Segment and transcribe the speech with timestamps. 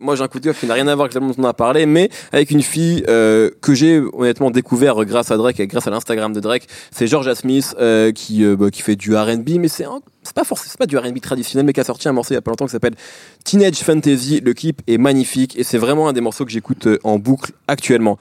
[0.00, 1.46] moi j'ai un coup de cœur qui n'a rien à voir avec l'album dont on
[1.46, 5.66] a parlé, mais avec une fille euh, que j'ai honnêtement découvert grâce à Drake et
[5.66, 6.66] grâce à l'Instagram de Drake.
[6.90, 10.34] C'est Georgia Smith euh, qui euh, bah, qui fait du R&B, mais c'est un- c'est
[10.34, 12.38] pas forcément c'est pas du R&B traditionnel, mais qui a sorti un morceau il y
[12.38, 12.94] a pas longtemps qui s'appelle
[13.44, 14.40] Teenage Fantasy.
[14.40, 17.52] Le clip est magnifique et c'est vraiment un des morceaux que j'écoute euh, en boucle
[17.68, 18.18] actuellement.